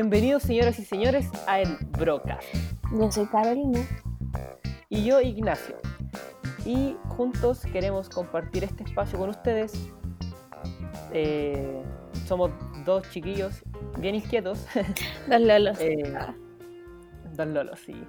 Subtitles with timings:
[0.00, 2.38] Bienvenidos, señoras y señores, a El Broca.
[2.96, 3.80] Yo soy Carolina.
[4.88, 5.74] Y yo, Ignacio.
[6.64, 9.90] Y juntos queremos compartir este espacio con ustedes.
[11.12, 11.82] Eh,
[12.28, 12.52] somos
[12.84, 13.60] dos chiquillos
[13.98, 14.64] bien inquietos.
[15.28, 15.80] Dos lolos.
[15.80, 16.14] Eh,
[17.34, 18.00] dos lolos, sí.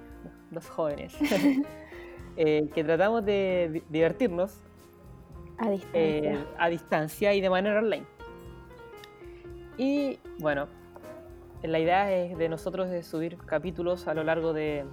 [0.52, 1.12] Dos jóvenes.
[2.36, 4.52] Eh, que tratamos de di- divertirnos
[5.58, 6.46] A distancia.
[6.56, 8.06] a distancia y de manera online.
[9.76, 10.68] Y bueno,
[11.62, 14.84] la idea es de nosotros de subir capítulos a lo largo de,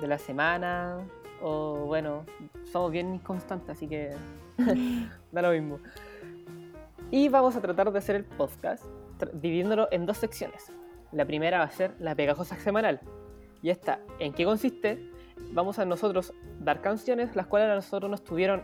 [0.00, 0.98] de la semana.
[1.42, 2.24] O bueno,
[2.72, 4.10] somos bien inconstantes, así que
[5.32, 5.78] da lo mismo.
[7.10, 8.84] Y vamos a tratar de hacer el podcast
[9.32, 10.72] dividiéndolo en dos secciones.
[11.12, 13.00] La primera va a ser la pegajosa semanal.
[13.62, 15.10] Y esta, ¿en qué consiste?
[15.52, 18.62] Vamos a nosotros dar canciones, las cuales a nosotros nos tuvieron,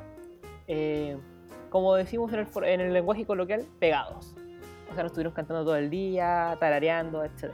[0.66, 1.16] eh,
[1.70, 4.34] como decimos en el, en el lenguaje coloquial, pegados.
[4.90, 7.52] O sea, nos estuvieron cantando todo el día, tarareando, etc.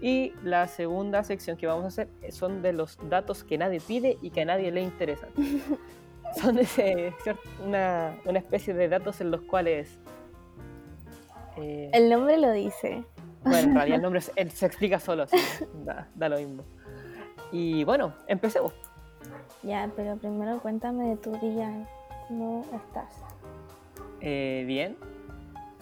[0.00, 4.16] Y la segunda sección que vamos a hacer son de los datos que nadie pide
[4.22, 5.30] y que a nadie le interesan.
[6.40, 9.98] son ese- cier- una, una especie de datos en los cuales...
[11.58, 13.04] eh, El nombre lo dice.
[13.44, 15.36] bueno, en realidad el nombre se, él se explica solo, así
[15.84, 16.64] da, da lo mismo.
[17.52, 18.72] Y bueno, empecemos.
[19.62, 21.86] Ya, pero primero cuéntame de tu día.
[22.28, 23.12] ¿Cómo estás?
[24.20, 24.96] Eh, bien,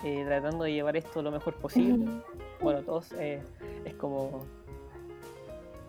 [0.05, 2.07] eh, tratando de llevar esto lo mejor posible.
[2.61, 3.43] Bueno, todos eh,
[3.85, 4.41] es como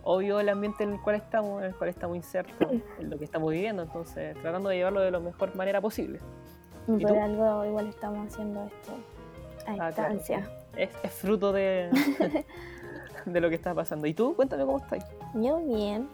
[0.03, 3.25] obvio el ambiente en el cual estamos, en el cual estamos insertos, en lo que
[3.25, 6.19] estamos viviendo, entonces tratando de llevarlo de la mejor manera posible.
[6.87, 8.91] Y ¿Y por algo igual estamos haciendo esto
[9.67, 10.13] a Ah, claro.
[10.13, 10.49] distancia.
[10.75, 11.89] Es, es fruto de,
[13.25, 14.07] de lo que está pasando.
[14.07, 14.35] ¿Y tú?
[14.35, 15.05] Cuéntame cómo estás.
[15.35, 16.07] Yo bien.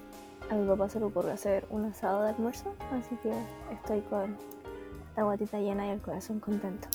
[0.49, 3.31] A mi papá se le ocurrió hacer un asado de almuerzo, así que
[3.73, 4.37] estoy con
[5.15, 6.87] la guatita llena y el corazón contento.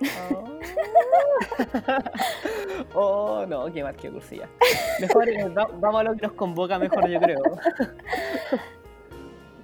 [2.94, 4.48] Oh, no, qué mal, qué cursilla.
[5.00, 7.42] Mejor, eh, va- vamos a lo que nos convoca mejor, yo creo.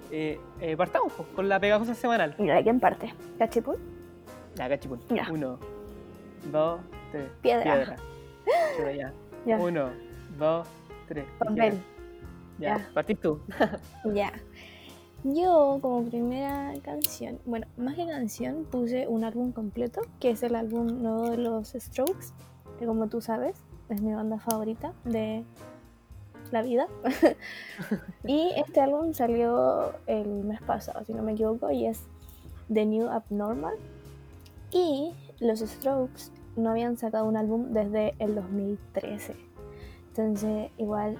[0.09, 2.33] Eh, eh, partamos pues, con la pegajosa semanal.
[2.39, 3.13] Mira, ¿quién parte?
[3.37, 3.75] ¿Cachipún?
[4.55, 5.01] Ya, cachipún.
[5.09, 5.27] Ya.
[5.29, 5.59] Uno,
[6.49, 6.79] dos,
[7.11, 7.29] tres.
[7.41, 7.97] Piedra.
[8.77, 9.11] Chuta, ya.
[9.45, 9.57] Ya.
[9.57, 9.89] Uno,
[10.39, 10.65] dos,
[11.09, 11.25] tres.
[11.37, 11.81] Papel.
[12.57, 12.89] Ya, Ya.
[12.93, 13.41] partís tú.
[14.13, 14.31] Ya.
[15.33, 20.55] Yo como primera canción, bueno, más que canción, puse un álbum completo, que es el
[20.55, 22.27] álbum nuevo de los Strokes,
[22.79, 23.57] que como tú sabes,
[23.89, 25.43] es mi banda favorita de
[26.51, 26.87] la vida.
[28.23, 32.03] y este álbum salió el mes pasado, si no me equivoco, y es
[32.71, 33.75] The New Abnormal.
[34.71, 39.35] Y los Strokes no habían sacado un álbum desde el 2013.
[40.09, 41.17] Entonces, igual,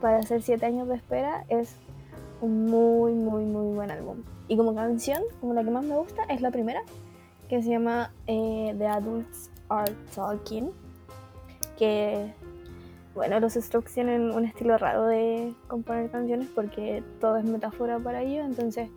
[0.00, 1.76] para hacer siete años de espera, es
[2.40, 4.18] un muy, muy, muy buen álbum.
[4.48, 6.82] Y como canción, como la que más me gusta, es la primera,
[7.48, 10.70] que se llama eh, The Adults Are Talking.
[11.76, 12.32] Que,
[13.14, 18.22] bueno, los Strokes tienen un estilo raro de componer canciones porque todo es metáfora para
[18.22, 18.46] ellos.
[18.46, 18.90] Entonces,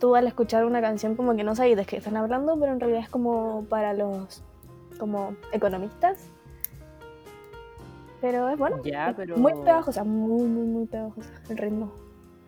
[0.00, 2.80] tú al escuchar una canción, como que no sabes de qué están hablando, pero en
[2.80, 4.42] realidad es como para los
[4.98, 6.28] como economistas.
[8.20, 8.82] Pero es bueno.
[8.84, 11.92] Ya, es pero- Muy pegajosa, muy, muy, muy pegajosa el ritmo.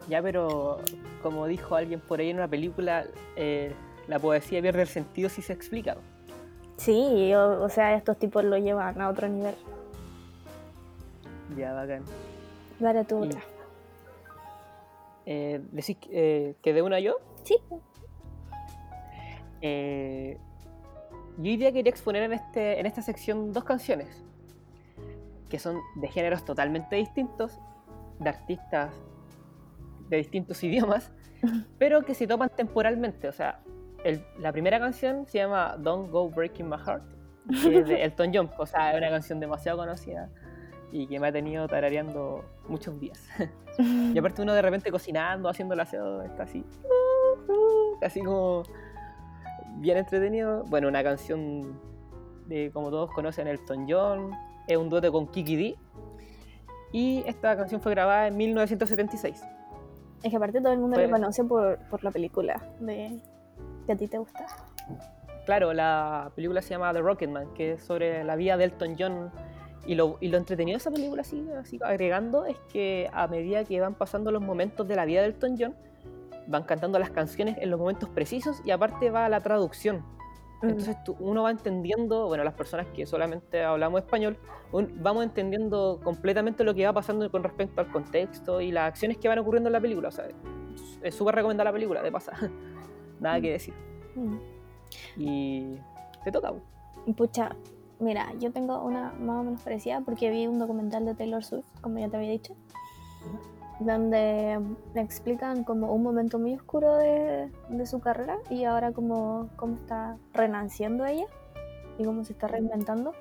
[0.08, 0.78] Ya, pero
[1.22, 3.06] como dijo alguien por ahí en una película,
[3.36, 3.72] eh,
[4.06, 5.96] la poesía pierde el sentido si se explica.
[6.76, 9.54] Sí, o, o sea, estos tipos lo llevan a otro nivel.
[11.56, 12.02] Ya, bacán.
[12.78, 13.40] Dale Y- otra.
[15.26, 17.16] Eh, ¿Decís eh, que de una yo?
[17.44, 17.56] Sí.
[19.62, 20.36] Eh,
[21.38, 24.22] yo hoy día quería exponer en, este, en esta sección dos canciones
[25.48, 27.58] que son de géneros totalmente distintos,
[28.18, 28.92] de artistas
[30.08, 31.10] de distintos idiomas,
[31.78, 33.28] pero que se toman temporalmente.
[33.28, 33.60] O sea,
[34.04, 37.04] el- la primera canción se llama Don't Go Breaking My Heart,
[37.62, 38.50] que es de Elton John.
[38.58, 40.30] O sea, es una canción demasiado conocida
[40.92, 43.28] y que me ha tenido tarareando muchos días.
[43.76, 48.62] Y aparte uno de repente cocinando, haciendo el aseo, está así, uh, uh, así como
[49.78, 50.62] bien entretenido.
[50.70, 51.80] Bueno, una canción
[52.46, 54.30] de, como todos conocen, Elton John,
[54.68, 55.76] es un dueto con Kiki D.
[56.92, 59.42] Y esta canción fue grabada en 1976.
[60.24, 63.20] Es que aparte todo el mundo Fue- lo conoce por, por la película de
[63.86, 64.46] que a ti te gusta.
[65.46, 69.30] Claro, la película se llama The Rocketman, que es sobre la vida de Elton John.
[69.86, 73.64] Y lo, y lo entretenido de esa película, así, así agregando, es que a medida
[73.64, 75.74] que van pasando los momentos de la vida de Elton John,
[76.46, 80.02] van cantando las canciones en los momentos precisos y aparte va la traducción.
[80.64, 80.68] Mm.
[80.70, 84.36] Entonces tú- uno va entendiendo, bueno, las personas que solamente hablamos español,
[84.72, 89.18] un- vamos entendiendo completamente lo que va pasando con respecto al contexto y las acciones
[89.18, 90.08] que van ocurriendo en la película.
[90.08, 90.26] O sea,
[91.02, 92.38] es súper recomendada la película, de pasada.
[93.20, 93.74] Nada que decir.
[94.14, 94.36] Mm.
[95.16, 95.76] Y
[96.24, 96.52] te toca.
[97.16, 97.54] Pucha,
[98.00, 101.64] Mira, yo tengo una más o menos parecida porque vi un documental de Taylor Swift,
[101.80, 102.54] como ya te había dicho,
[103.80, 104.60] donde
[104.94, 110.16] explican como un momento muy oscuro de, de su carrera y ahora como cómo está
[110.32, 111.26] renaciendo ella
[111.98, 113.12] y cómo se está reinventando.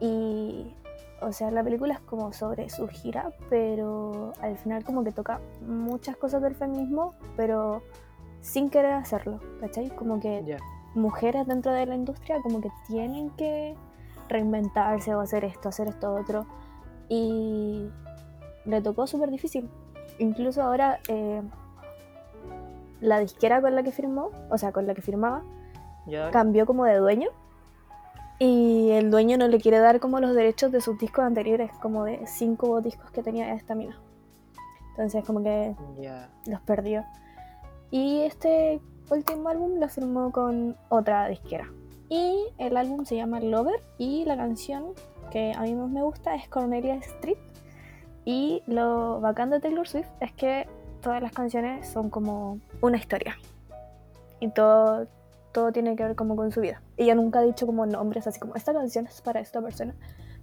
[0.00, 0.74] Y,
[1.22, 5.40] o sea, la película es como sobre su gira, pero al final como que toca
[5.66, 7.82] muchas cosas del feminismo, pero
[8.40, 9.90] sin querer hacerlo, ¿cachai?
[9.90, 10.58] Como que Ya.
[10.94, 13.74] mujeres dentro de la industria como que tienen que
[14.28, 16.46] reinventarse o hacer esto, hacer esto otro.
[17.08, 17.88] Y
[18.66, 19.68] le tocó súper difícil.
[20.18, 21.42] Incluso ahora eh,
[23.00, 25.42] la disquera con la que firmó, o sea, con la que firmaba,
[26.06, 26.30] Ya.
[26.30, 27.28] cambió como de dueño.
[28.38, 32.04] Y el dueño no le quiere dar como los derechos de sus discos anteriores, como
[32.04, 33.98] de cinco discos que tenía esta mina.
[34.90, 35.74] Entonces como que
[36.46, 37.04] los perdió.
[37.90, 38.80] Y este
[39.10, 41.70] último álbum lo firmó con otra disquera.
[42.08, 44.92] Y el álbum se llama Lover y la canción
[45.30, 47.38] que a mí más me gusta es Cornelia Street.
[48.26, 50.68] Y lo bacán de Taylor Swift es que
[51.00, 53.38] todas las canciones son como una historia.
[54.40, 55.06] Y todo,
[55.52, 56.82] todo tiene que ver como con su vida.
[56.96, 59.94] Ella nunca ha dicho como nombres así como esta canción es para esta persona.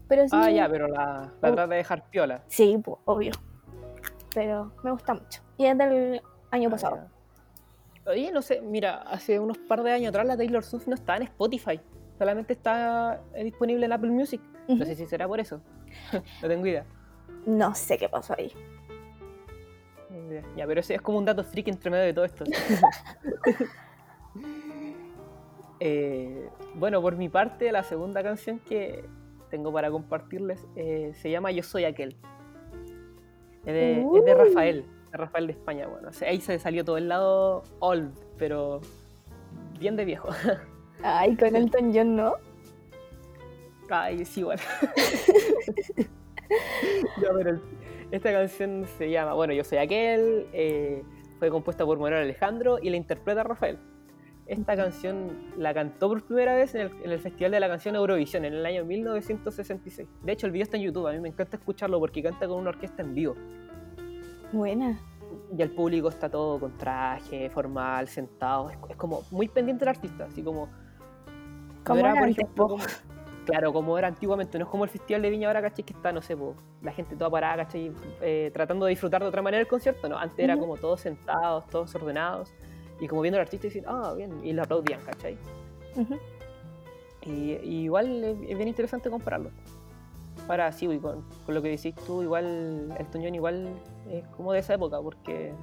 [0.08, 2.42] Pero sí, Ah, ya, pero la, la trata de dejar piola.
[2.48, 3.32] sí, pues, obvio.
[4.34, 5.42] Pero me gusta mucho.
[5.58, 6.22] Y es del
[6.52, 6.96] año Ah, pasado.
[6.96, 8.12] ya.
[8.12, 11.18] Oye, no sé, mira, hace unos par de años atrás la Taylor Swift no estaba
[11.18, 11.80] en Spotify.
[12.18, 14.42] Solamente está eh, disponible en Apple Music.
[14.70, 14.86] No Ujú.
[14.86, 15.60] sé si será por eso.
[16.42, 16.86] no tengo idea.
[17.46, 18.54] No sé qué pasó ahí.
[20.56, 22.44] Ya, pero ese es como un dato freak entre medio de todo esto.
[25.86, 29.04] Eh, bueno, por mi parte, la segunda canción que
[29.50, 32.16] tengo para compartirles eh, se llama Yo Soy Aquel.
[33.66, 34.34] Es de, es de Uy.
[34.34, 35.88] Rafael, de Rafael de España.
[35.88, 38.80] Bueno, ahí se salió todo el lado old, pero
[39.78, 40.30] bien de viejo.
[41.04, 42.36] Ay, con Elton John, ¿no?
[43.90, 44.62] Ay, sí, bueno.
[47.22, 47.62] Ya, pero el-
[48.12, 51.04] esta canción se llama, bueno, Yo Soy Aquel, eh,
[51.40, 53.80] fue compuesta por Manuel Alejandro y la interpreta Rafael.
[54.46, 57.96] Esta canción la cantó por primera vez en el, en el Festival de la Canción
[57.96, 60.08] Eurovisión en el año 1966.
[60.22, 62.58] De hecho, el video está en YouTube, a mí me encanta escucharlo porque canta con
[62.60, 63.36] una orquesta en vivo.
[64.52, 65.00] Buena.
[65.58, 68.70] Y el público está todo con traje, formal, sentado.
[68.70, 70.70] Es, es como muy pendiente del artista, así como.
[71.86, 72.84] Como era, por ejemplo, como-
[73.46, 74.58] claro, como era antiguamente.
[74.58, 75.84] No es como el Festival de Viña ahora, ¿cachai?
[75.84, 77.92] Que está, no sé, po, la gente toda parada, ¿cachai?
[78.22, 80.08] Eh, tratando de disfrutar de otra manera el concierto.
[80.10, 82.54] No, antes era como todos sentados, todos ordenados.
[83.00, 85.38] Y como viendo al artista y decir, ah, bien, y le aplaudían, ¿cachai?
[87.26, 89.52] Y, y igual es, bien interesante compararlo.
[90.48, 93.70] Ahora sí, con, con lo que decís tú, igual el Toñón igual
[94.10, 95.54] es como de esa época, porque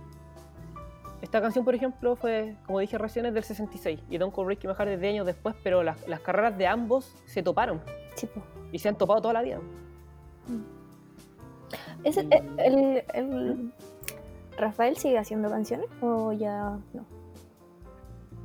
[1.22, 4.66] esta canción, por ejemplo, fue, como dije recién, es del 66 y Don't Call Ricky
[4.66, 7.80] Majar desde años después, pero las, las carreras de ambos se toparon
[8.14, 8.40] Sí, po.
[8.72, 9.58] y se han topado toda la vida.
[12.04, 13.72] ¿Es el, el- el-
[14.56, 17.04] Rafael sigue haciendo canciones o ya no?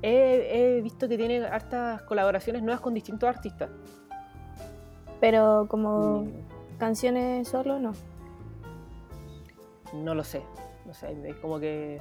[0.02, 3.70] He, he visto que tiene hartas colaboraciones nuevas con distintos artistas.
[5.20, 7.94] Pero como Y canciones solo, no.
[9.94, 10.42] no lo sé,
[10.86, 12.00] no sé, es como que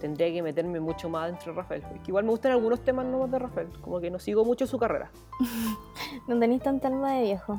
[0.00, 1.82] tendría que meterme mucho más dentro de Rafael.
[1.94, 4.66] Es que igual me gustan algunos temas nuevos de Rafael, como que no sigo mucho
[4.66, 5.10] su carrera.
[6.28, 7.58] No tenéis tanta alma de viejo.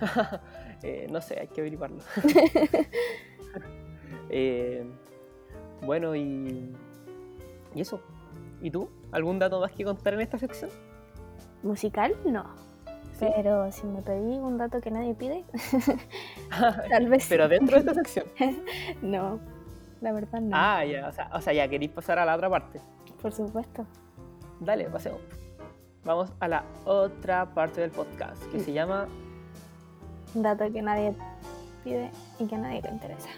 [0.82, 1.98] Eh, no sé, hay que averiguarlo.
[4.30, 4.84] Eh,
[5.82, 6.74] bueno, y,
[7.74, 8.00] y eso.
[8.60, 8.88] ¿Y tú?
[9.12, 10.70] ¿Algún dato más que contar en esta sección?
[11.62, 12.44] Musical, no.
[13.18, 13.26] Sí.
[13.36, 15.44] Pero si me pedí un dato que nadie pide,
[16.88, 17.26] tal vez.
[17.28, 18.26] Pero dentro de esta sección.
[19.02, 19.38] No,
[20.04, 20.50] la verdad no.
[20.56, 22.80] Ah, ya, o sea, o sea, ya queréis pasar a la otra parte.
[23.20, 23.86] Por supuesto.
[24.60, 25.20] Dale, pasemos.
[26.04, 29.08] Vamos a la otra parte del podcast que se llama
[30.34, 31.14] dato que nadie
[31.82, 33.28] pide y que a nadie le interesa.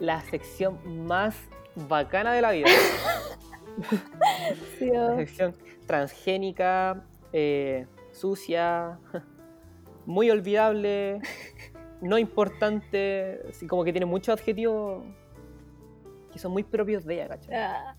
[0.00, 1.34] la sección más
[1.88, 2.68] bacana de la vida.
[4.78, 5.54] Sí, La o- sección
[5.86, 8.98] transgénica, eh, sucia,
[10.06, 11.20] muy olvidable,
[12.00, 15.02] no importante, así como que tiene muchos adjetivos
[16.32, 17.54] que son muy propios de ella, ¿cachai?
[17.54, 17.96] Ah.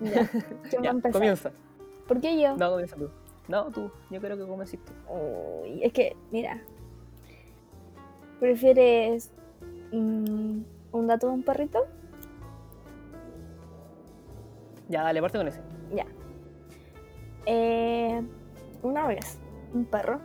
[0.00, 0.28] Ya,
[0.70, 1.12] ¿quién va a Ya, empezar?
[1.12, 1.52] comienza.
[2.06, 2.56] ¿Por qué yo?
[2.56, 3.10] No, comienza tú.
[3.48, 4.92] No, tú, yo creo que comienzas tú.
[5.12, 6.60] Uy, es que, mira.
[8.40, 9.32] ¿Prefieres
[9.92, 10.60] mm,
[10.92, 11.86] un dato de un perrito?
[14.88, 15.60] Ya, dale, parte con ese.
[15.94, 16.06] Ya.
[17.46, 18.22] Eh,
[18.82, 19.38] una vez,
[19.72, 20.20] un perro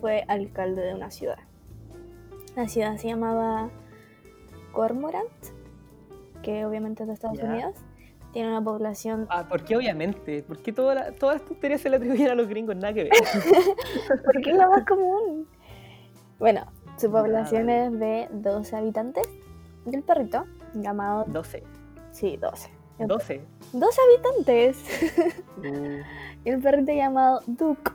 [0.00, 1.38] fue alcalde de una ciudad.
[2.56, 3.70] La ciudad se llamaba
[4.72, 5.30] Cormorant,
[6.42, 7.38] que obviamente es de Estados.
[7.38, 7.74] Unidos.
[8.32, 9.26] Tiene una población.
[9.28, 10.42] Ah, ¿por qué obviamente?
[10.44, 12.76] ¿Por qué toda la- todas las tonterías se le atribuyen a los gringos?
[12.76, 13.12] Nada que ver.
[14.24, 15.48] Porque es lo más común.
[16.38, 16.64] Bueno,
[16.96, 17.86] su población Nada.
[17.86, 19.26] es de 12 habitantes.
[19.86, 21.24] Y el perrito, llamado.
[21.26, 21.64] 12.
[22.12, 22.70] Sí, 12.
[23.00, 23.40] El- 12.
[23.72, 24.84] 12 habitantes.
[26.42, 27.90] Y el perrito llamado Duke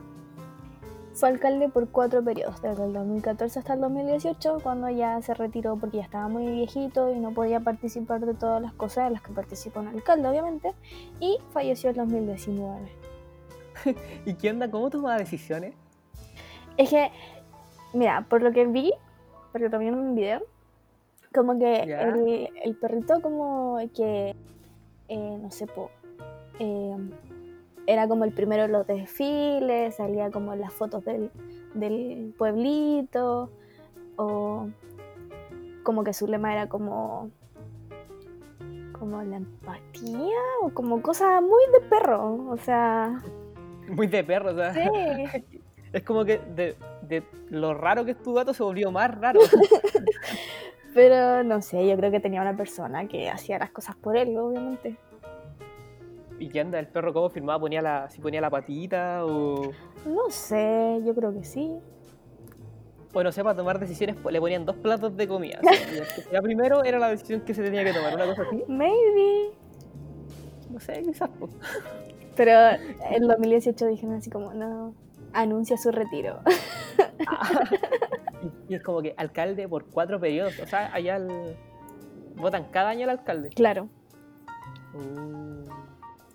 [1.16, 5.76] fue alcalde por cuatro periodos, desde el 2014 hasta el 2018, cuando ya se retiró
[5.76, 9.22] porque ya estaba muy viejito y no podía participar de todas las cosas de las
[9.22, 10.74] que participó un alcalde, obviamente,
[11.18, 12.88] y falleció en 2019.
[14.26, 14.70] ¿Y qué onda?
[14.70, 15.74] ¿Cómo toma decisiones?
[16.76, 17.10] Es que,
[17.94, 18.92] mira, por lo que vi,
[19.52, 20.42] porque también un video,
[21.34, 24.36] como que el perrito como que,
[25.08, 25.90] eh, no sé, po,
[26.58, 26.96] eh,
[27.86, 31.30] era como el primero en los desfiles, salía como en las fotos del,
[31.74, 33.50] del pueblito,
[34.16, 34.68] o
[35.82, 37.30] como que su lema era como
[38.98, 43.22] como la empatía o como cosa muy de perro, o sea,
[43.88, 44.74] Muy de perro, o sea.
[44.74, 44.80] sí.
[45.92, 49.40] Es como que de, de lo raro que es tu gato se volvió más raro.
[50.94, 54.36] Pero no sé, yo creo que tenía una persona que hacía las cosas por él,
[54.36, 54.96] obviamente.
[56.38, 56.78] ¿Y qué onda?
[56.78, 57.58] ¿El perro cómo firmaba?
[57.60, 59.70] ¿Ponía la, si ponía la patita o...?
[60.04, 61.72] No sé, yo creo que sí.
[63.14, 65.58] O no sé, para tomar decisiones le ponían dos platos de comida.
[66.30, 68.62] sea primero era la decisión que se tenía que tomar, una cosa así.
[68.68, 69.52] Maybe.
[70.70, 71.30] No sé, quizás.
[71.38, 71.50] pues.
[72.36, 72.50] Pero
[73.10, 74.94] en 2018 dijeron así como, no,
[75.32, 76.40] anuncia su retiro.
[78.68, 80.58] Y, y es como que alcalde por cuatro periodos.
[80.60, 81.56] O sea, allá el-
[82.36, 83.48] votan cada año al alcalde.
[83.50, 83.88] claro,
[84.94, 85.64] Uh,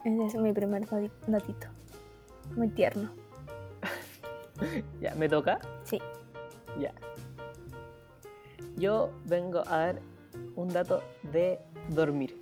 [0.03, 1.67] ese es mi primer dati- datito.
[2.55, 3.09] Muy tierno.
[5.01, 5.59] ya, ¿me toca?
[5.83, 5.99] Sí.
[6.79, 6.93] Ya.
[8.77, 10.01] Yo vengo a dar
[10.55, 12.41] un dato de dormir.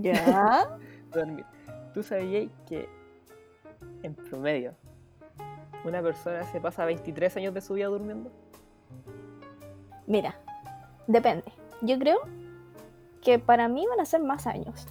[0.00, 0.78] ¿Ya?
[1.12, 1.44] dormir.
[1.92, 2.88] ¿Tú sabías que
[4.02, 4.74] en promedio
[5.84, 8.30] una persona se pasa 23 años de su vida durmiendo?
[10.06, 10.36] Mira,
[11.06, 11.44] depende.
[11.82, 12.18] Yo creo
[13.22, 14.86] que para mí van a ser más años.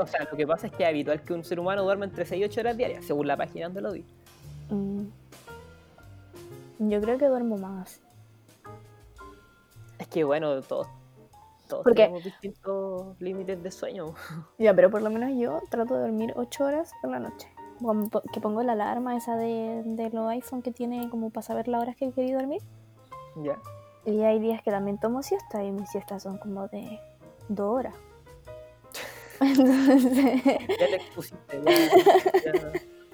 [0.00, 2.24] O sea, lo que pasa es que es habitual que un ser humano duerma entre
[2.24, 4.04] 6 y 8 horas diarias, según la página donde lo di.
[4.70, 5.06] Mm.
[6.88, 8.00] Yo creo que duermo más.
[9.98, 10.88] Es que bueno, todos,
[11.84, 14.14] tenemos distintos límites de sueño.
[14.58, 17.48] Ya, pero por lo menos yo trato de dormir 8 horas por la noche.
[18.32, 21.82] Que pongo la alarma esa de, de los iPhone que tiene como para saber las
[21.82, 22.62] horas que he querido dormir.
[23.36, 23.58] ya.
[24.04, 26.98] Y hay días que también tomo siesta y mis siestas son como de
[27.48, 27.94] 2 horas.
[29.58, 30.42] Entonces,
[30.78, 32.72] Ya te expusiste, ya, ya,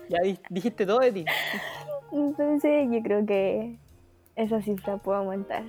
[0.09, 1.25] ya di- dijiste todo de ti.
[2.12, 3.78] entonces yo creo que
[4.35, 5.62] esa cifra puede aumentar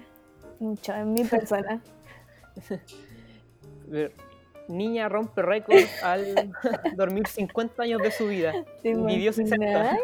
[0.60, 1.82] mucho en mi persona.
[4.68, 6.52] Niña rompe récord al
[6.98, 8.54] dormir 50 años de su vida.
[8.84, 9.56] ¿Te Vivió 60.
[9.66, 10.00] imaginas?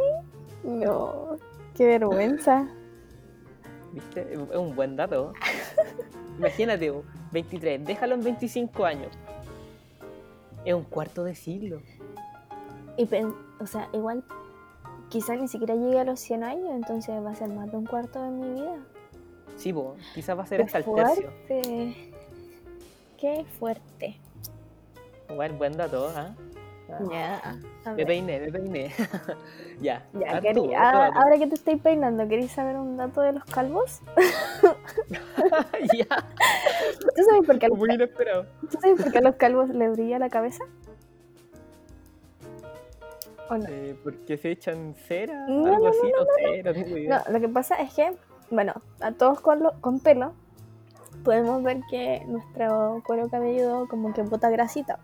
[0.63, 1.36] No,
[1.75, 2.65] qué vergüenza.
[3.91, 4.25] ¿Viste?
[4.33, 5.33] Es un buen dato.
[6.38, 6.93] Imagínate,
[7.33, 9.10] 23, déjalo en 25 años.
[10.65, 11.82] Es un cuarto de siglo.
[12.98, 13.08] Y
[13.60, 14.24] o sea, igual
[15.10, 17.86] quizá ni siquiera llegue a los 100 años, entonces va a ser más de un
[17.86, 18.77] cuarto de mi vida.
[19.55, 21.32] Sí, po, quizás va a ser Qué hasta el tercio.
[21.48, 22.13] fuerte.
[23.17, 24.17] Qué fuerte.
[25.36, 26.36] Buen, buen dato, ¿ah?
[26.90, 27.56] Ah, Ya.
[27.86, 28.92] a Me peiné, me peiné.
[29.82, 30.06] ya.
[30.13, 31.20] Ya, ahora querí- tú, otro ah, dato.
[31.20, 34.02] ahora que te estoy peinando, ¿queréis saber un dato de los calvos?
[35.94, 36.06] ya,
[37.16, 38.46] ¿Tú sabes por qué a los, muy inesperado.
[38.62, 40.63] ¿tú sabes por qué a los calvos les brilla la cabeza?
[43.50, 43.66] ¿O no?
[43.68, 45.46] Eh, ¿Porque se echan cera?
[45.48, 47.08] No, Algo no, así.
[47.08, 48.13] No, lo que pasa es que,
[48.50, 50.34] bueno, a todos con, lo- con pelo,
[51.24, 55.00] podemos ver que nuestro cuero cabelludo como que bota grasita.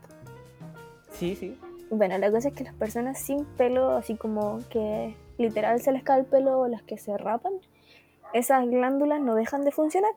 [1.11, 1.59] Sí, sí.
[1.91, 6.03] Bueno, la cosa es que las personas sin pelo, así como que literal se les
[6.03, 7.53] cae el pelo o las que se rapan,
[8.33, 10.11] esas glándulas no dejan de funcionar.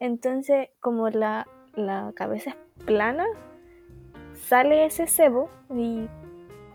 [0.00, 3.26] Entonces, como la, la cabeza es plana,
[4.34, 6.08] sale ese sebo y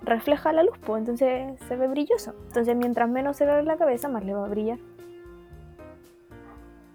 [0.04, 2.36] refleja la luz, pues entonces se ve brilloso.
[2.48, 4.80] Entonces, mientras menos se ve la cabeza, más le va a brillar.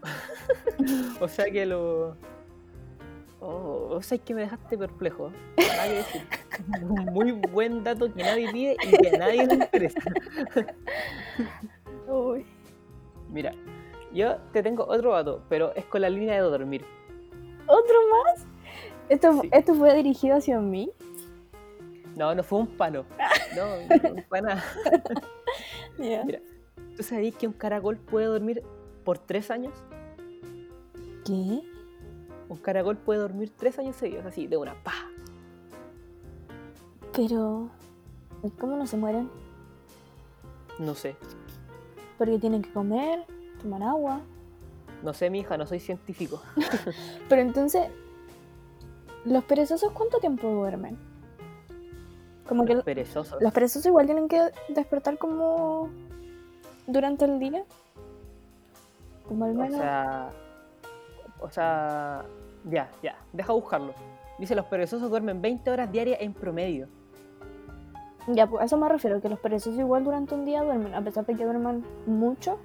[1.20, 2.16] O sea que lo.
[3.40, 5.30] Oh, o sea que me dejaste perplejo.
[5.56, 6.22] Decir.
[6.82, 10.00] Un muy buen dato que nadie pide y que a nadie le interesa.
[12.08, 12.44] Uy.
[13.30, 13.54] Mira,
[14.12, 16.84] yo te tengo otro dato, pero es con la línea de dormir.
[17.66, 18.46] ¿Otro más?
[19.08, 19.48] ¿Esto, Sí.
[19.52, 20.90] ¿Esto fue dirigido hacia mí?
[22.16, 23.04] No, no fue un palo.
[23.56, 23.64] No,
[24.14, 24.62] no fue nada.
[25.98, 26.22] Ya.
[26.24, 26.40] Mira,
[26.96, 28.62] ¿tú sabías que un caracol puede dormir
[29.04, 29.72] por tres años?
[31.24, 31.62] ¿Qué?
[32.48, 34.92] Un caracol puede dormir tres años seguidos, así, de una pa.
[37.14, 37.68] Pero,
[38.42, 39.30] ¿y ¿cómo no se mueren?
[40.78, 41.16] No sé.
[42.16, 43.24] Porque tienen que comer,
[43.60, 44.20] tomar agua.
[45.02, 46.40] No sé, mi hija, no soy científico.
[47.28, 47.88] Pero entonces,
[49.24, 50.96] ¿los perezosos cuánto tiempo duermen?
[52.48, 53.42] Como que Los perezosos.
[53.42, 54.40] los perezosos igual tienen que
[54.70, 55.90] despertar como
[56.86, 57.64] durante el día.
[59.28, 59.78] Como al O menos.
[59.78, 60.30] sea.
[61.40, 62.24] O sea.
[62.64, 63.16] Ya, ya.
[63.32, 63.92] Deja buscarlo.
[64.38, 66.88] Dice: los perezosos duermen 20 horas diarias en promedio.
[68.28, 71.00] Ya, pues a eso me refiero, que los perezosos igual durante un día duermen, a
[71.00, 72.58] pesar de que duerman mucho,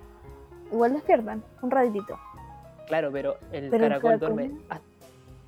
[0.71, 2.19] igual despiertan un ratito.
[2.87, 4.81] Claro, pero el Pero el caracol- duerme a-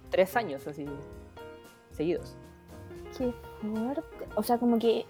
[0.09, 0.85] tres años así.
[1.91, 2.37] Seguidos.
[3.17, 4.27] Qué fuerte.
[4.35, 5.05] O sea, como que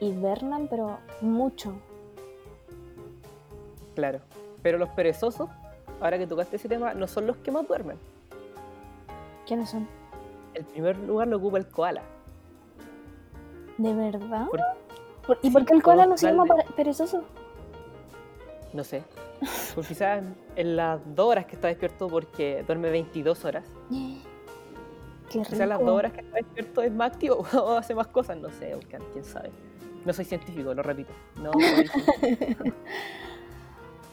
[0.00, 1.74] hibernan, pero mucho.
[3.94, 4.20] Claro.
[4.62, 5.50] Pero los perezosos,
[6.02, 7.96] ahora que tocaste ese tema, no son los que más duermen.
[9.46, 9.88] ¿Quiénes son?
[10.54, 12.02] El primer lugar lo ocupa el koala.
[13.78, 14.46] ¿De verdad?
[14.48, 14.60] Por-
[15.26, 16.44] Por- ¿Y sí, por qué el koala no se llama
[16.76, 17.22] perezoso?
[18.72, 19.02] No sé.
[19.74, 20.22] Pues quizás
[20.56, 23.64] en las dos horas que está despierto, porque duerme 22 horas.
[25.30, 28.50] Quizás las dos horas que está despierto es más activo o hace más cosas, no
[28.50, 28.78] sé,
[29.12, 29.50] quién sabe.
[30.04, 31.12] No soy científico, lo repito.
[31.40, 32.64] No soy científico.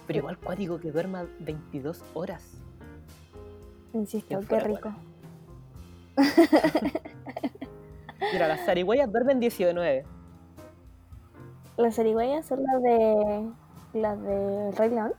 [0.09, 2.43] Pero igual cuático que duerma 22 horas.
[3.93, 4.91] Insisto, Qué rico.
[8.33, 10.03] Mira, las zarigüeyas duermen 19.
[11.77, 13.51] Las zarigüeyas son las de.
[13.93, 15.13] las de Rey León.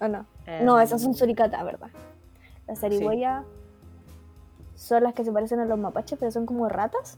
[0.00, 0.26] ¿O no?
[0.64, 1.90] No, esas son Em, suricatas, ¿verdad?
[2.66, 3.44] Las zarigüeyas
[4.74, 7.16] son las que se parecen a los mapaches, pero son como ratas.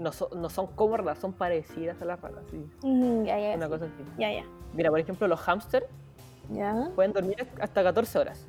[0.00, 2.64] No, so- no son como ratas, son parecidas a las ratas, sí.
[2.82, 3.72] Mm, ya, ya, Una sí.
[3.72, 4.04] cosa así.
[4.18, 4.44] ya, ya.
[4.74, 5.86] Mira, por ejemplo, los hámster
[6.94, 8.46] pueden dormir hasta 14 horas.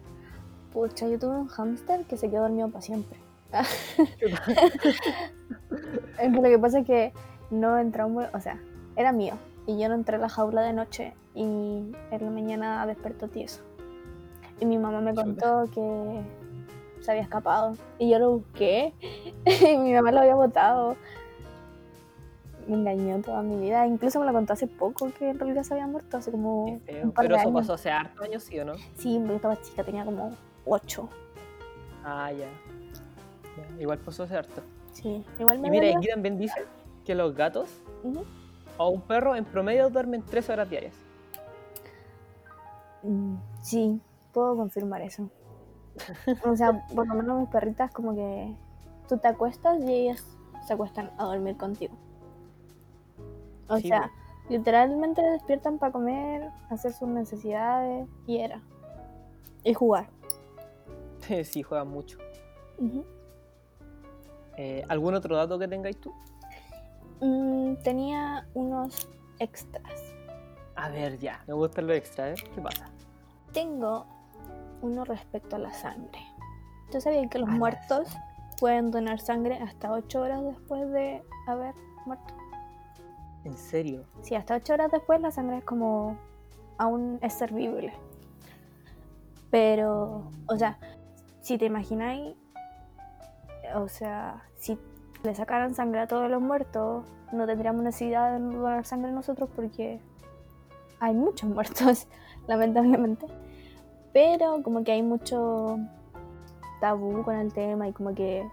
[0.74, 3.18] Pucha, yo tuve un hámster que se quedó dormido para siempre.
[6.32, 7.14] Lo que pasa es que
[7.50, 8.60] no entramos, o sea,
[8.96, 9.34] era mío.
[9.68, 11.96] Y yo no entré a la jaula de noche y en
[12.26, 13.62] la mañana despertó tieso.
[14.60, 16.22] Y mi mamá me contó que
[17.02, 17.76] se había escapado.
[18.00, 18.94] Y yo lo busqué
[19.46, 20.96] y mi mamá lo había botado.
[22.72, 23.86] Me engañó toda mi vida.
[23.86, 26.80] Incluso me lo contó hace poco que en realidad se había muerto, hace como un
[26.80, 27.54] par Pero de eso años.
[27.62, 28.76] pasó hace hartos años, ¿sí o no?
[28.96, 30.32] Sí, porque estaba chica, tenía como
[30.66, 31.10] 8.
[32.06, 32.48] Ah, ya.
[33.58, 34.62] Ya, Igual pasó hace harto.
[34.94, 36.64] Sí, igual me Y mira, aquí también dice
[37.04, 37.68] que los gatos
[38.78, 40.96] o un perro en promedio duermen 3 horas diarias.
[43.04, 44.00] Mm, Sí,
[44.32, 45.30] puedo confirmar eso.
[46.46, 48.56] O sea, por lo menos mis perritas como que
[49.10, 50.26] tú te acuestas y ellas
[50.66, 51.96] se acuestan a dormir contigo.
[53.72, 54.12] O Sí, sea,
[54.50, 58.62] literalmente despiertan para comer, hacer sus necesidades y era.
[59.64, 60.10] Y jugar.
[61.44, 62.18] sí, juegan mucho.
[64.58, 66.14] Eh, ¿Algún otro dato que tengáis tú?
[67.22, 69.08] Mm, tenía unos
[69.40, 70.02] extras.
[70.76, 71.44] A ver, ya.
[71.48, 72.36] Me gusta lo extra, ¿eh?
[72.56, 72.90] ¿Qué pasa?
[73.54, 74.06] Tengo
[74.82, 76.20] uno respecto a la sangre.
[76.92, 78.08] ¿Tú sabías que los muertos
[78.60, 81.74] pueden donar sangre hasta 8 horas después de haber
[82.06, 82.34] muerto?
[83.44, 84.06] ¿En serio?
[84.22, 86.18] Sí, hasta 8 horas después la sangre es como
[86.78, 87.94] aún es servible.
[89.50, 90.78] Pero, o sea,
[91.42, 92.36] si te imagináis,
[93.76, 94.78] o sea, si
[95.24, 100.00] le sacaran sangre a todos los muertos, no tendríamos necesidad de donar sangre nosotros porque
[101.00, 102.08] hay muchos muertos,
[102.48, 103.26] lamentablemente.
[104.14, 105.78] Pero como que hay mucho
[106.80, 108.48] tabú con el tema y como que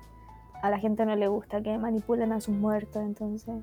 [0.63, 3.55] a la gente no le gusta que manipulen a sus muertos, entonces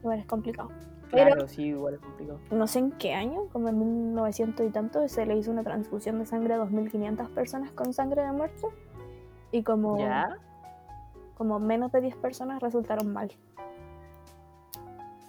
[0.00, 0.70] igual es complicado.
[1.10, 2.38] Pero- Claro, sí, igual es complicado.
[2.50, 6.18] no sé en qué año, como en 1900 y tanto, se le hizo una transfusión
[6.18, 8.68] de sangre a 2.500 personas con sangre de muerto
[9.52, 10.36] y como, ¿Ya?
[11.36, 13.32] como menos de 10 personas resultaron mal.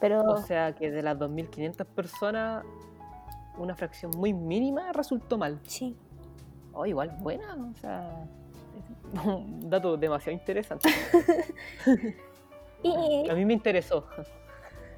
[0.01, 2.65] Pero O sea que de las 2.500 personas,
[3.57, 5.59] una fracción muy mínima resultó mal.
[5.63, 5.95] sí,
[6.73, 8.25] Oh, igual buena, o sea...
[9.25, 10.87] Un dato demasiado interesante.
[12.83, 14.05] y, A mí me interesó.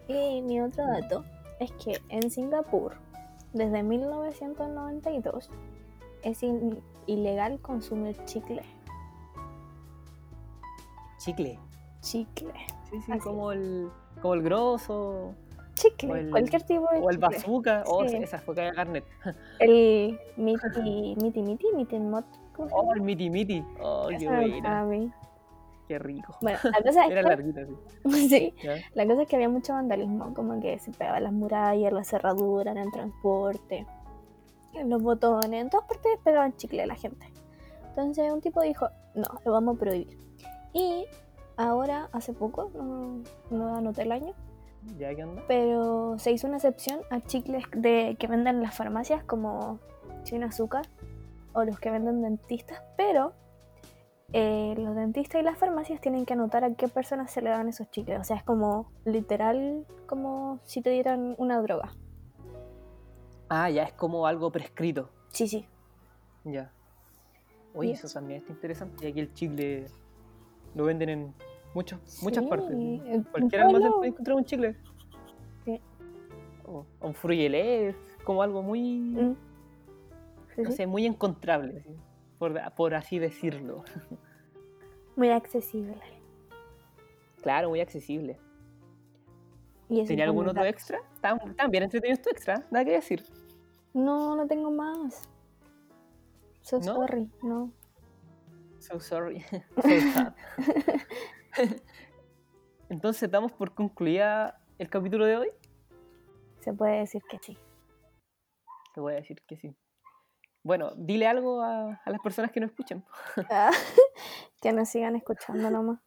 [0.07, 1.23] Y mi otro dato
[1.59, 2.93] es que en Singapur,
[3.53, 5.49] desde 1992,
[6.23, 6.39] es
[7.07, 8.61] ilegal consumir chicle.
[11.17, 11.59] Chicle.
[12.01, 12.51] Chicle.
[12.89, 13.89] Sí, sí, Así como el,
[14.21, 15.33] como el grosso
[15.75, 17.83] Chicle, O el- cualquier tipo de o el bazooka.
[17.87, 18.17] Oh, Sí.
[18.17, 19.05] esa fue Caga Garnet.
[19.59, 23.63] El miti, miti, miti, miti, mot, ¿cómo se Oh, el miti miti.
[23.81, 24.85] Oh, qué buena.
[25.91, 26.37] Qué rico.
[26.39, 27.65] Bueno, la cosa es Era que, larguita,
[28.05, 28.29] sí.
[28.29, 28.53] sí,
[28.93, 32.73] la cosa es que había mucho vandalismo, como que se pegaban las murallas, las cerraduras,
[32.77, 33.85] en el transporte,
[34.73, 37.25] en los botones, en todas partes pegaban chicle a la gente.
[37.89, 40.17] Entonces un tipo dijo, No, lo vamos a prohibir.
[40.71, 41.05] Y
[41.57, 44.33] ahora, hace poco, no, no anoté el año,
[44.97, 45.43] ¿Ya qué onda?
[45.45, 49.79] pero se hizo una excepción a chicles de, que venden en las farmacias como
[50.23, 50.85] sin azúcar
[51.51, 53.33] o los que venden dentistas, pero
[54.33, 57.67] eh, los dentistas y las farmacias tienen que anotar a qué personas se le dan
[57.67, 58.19] esos chicles.
[58.19, 61.91] O sea, es como literal como si te dieran una droga.
[63.49, 65.09] Ah, ya es como algo prescrito.
[65.29, 65.65] Sí, sí.
[66.45, 66.71] Ya.
[67.73, 68.19] Oye, eso eso.
[68.19, 69.05] también está interesante.
[69.05, 69.85] Y aquí el chicle
[70.75, 71.33] lo venden en
[71.73, 72.71] muchos, muchas Sí, partes.
[72.71, 74.75] en Cualquier almacén puede encontrar un chicle.
[75.65, 75.81] Sí.
[76.65, 79.35] O, un frugelé, como algo muy, Mm.
[80.55, 80.77] Sí, no sí.
[80.77, 81.95] sé, muy encontrable, así,
[82.41, 83.83] por, por así decirlo.
[85.15, 86.01] Muy accesible.
[87.43, 88.39] Claro, muy accesible.
[89.89, 90.99] Y ¿Tenía algún otro extra?
[91.13, 93.23] Estaban estaban bien entretenidos tu extra, nada que decir.
[93.93, 95.29] No, no tengo más.
[96.61, 96.95] So ¿No?
[96.95, 97.71] sorry, no.
[98.79, 99.43] So sorry.
[100.13, 100.33] So.
[102.89, 105.49] Entonces damos por concluida el capítulo de hoy.
[106.59, 107.57] Se puede decir que sí.
[108.95, 109.75] Voy a decir que sí.
[110.63, 113.03] Bueno, dile algo a, a las personas que nos escuchan.
[113.49, 113.71] Ah,
[114.61, 115.99] que nos sigan escuchando nomás.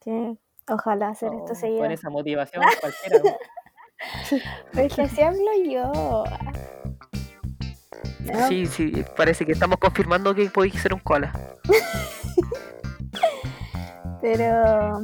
[0.00, 0.36] Que
[0.68, 1.82] ojalá hacer esto Oh, seguido.
[1.82, 3.18] Con esa motivación cualquiera.
[3.22, 3.30] ¿no?
[4.80, 6.24] Es que así hablo yo.
[8.20, 11.32] No, Sí, sí, parece que estamos confirmando que podéis ser un koala.
[14.22, 15.00] Pero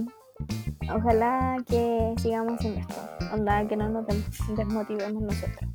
[0.95, 2.95] ojalá que sigamos haciendo esto.
[3.33, 5.71] Onda, que no nos des- desmotivemos nosotros.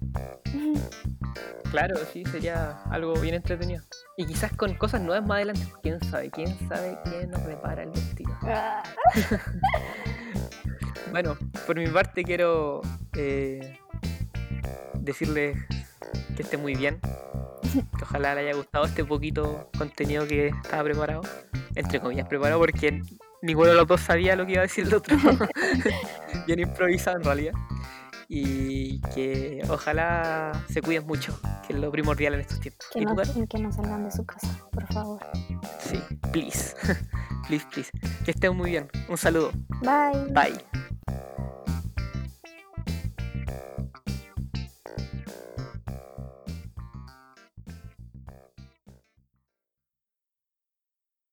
[1.72, 3.82] Claro, sí, sería algo bien entretenido.
[4.18, 5.66] Y quizás con cosas nuevas más adelante.
[5.82, 6.30] ¿Quién sabe?
[6.30, 8.38] ¿Quién sabe quién nos prepara el destino?
[11.12, 12.80] Bueno, por mi parte quiero
[13.18, 13.78] eh,
[14.94, 15.58] decirles
[16.38, 17.00] que esté muy bien.
[17.98, 21.22] Que ojalá le haya gustado este poquito contenido que estaba preparado.
[21.76, 23.02] Entre comillas, preparado porque
[23.42, 25.18] ninguno de los dos sabía lo que iba a decir el otro.
[26.48, 27.54] bien improvisado en realidad.
[28.34, 32.88] Y que ojalá se cuiden mucho, que es lo primordial en estos tiempos.
[32.94, 35.20] que, ¿Y tú, no, que no salgan de su casa, por favor.
[35.82, 36.00] Sí,
[36.32, 36.74] please.
[37.48, 37.92] please, please.
[38.24, 38.88] Que estén muy bien.
[39.10, 39.52] Un saludo.
[39.82, 40.32] Bye.
[40.32, 40.82] Bye.